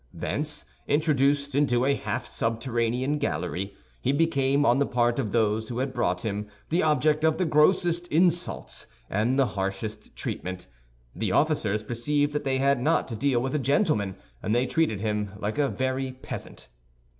Thence, 0.15 0.65
introduced 0.87 1.53
into 1.53 1.85
a 1.85 1.93
half 1.93 2.25
subterranean 2.25 3.19
gallery, 3.19 3.75
he 4.01 4.11
became, 4.11 4.65
on 4.65 4.79
the 4.79 4.87
part 4.87 5.19
of 5.19 5.31
those 5.31 5.69
who 5.69 5.77
had 5.77 5.93
brought 5.93 6.23
him, 6.25 6.47
the 6.69 6.81
object 6.81 7.23
of 7.23 7.37
the 7.37 7.45
grossest 7.45 8.07
insults 8.07 8.87
and 9.11 9.37
the 9.37 9.45
harshest 9.45 10.15
treatment. 10.15 10.65
The 11.15 11.31
officers 11.31 11.83
perceived 11.83 12.33
that 12.33 12.45
they 12.45 12.57
had 12.57 12.81
not 12.81 13.07
to 13.09 13.15
deal 13.15 13.41
with 13.43 13.53
a 13.53 13.59
gentleman, 13.59 14.15
and 14.41 14.55
they 14.55 14.65
treated 14.65 15.01
him 15.01 15.33
like 15.39 15.59
a 15.59 15.69
very 15.69 16.11
peasant. 16.13 16.67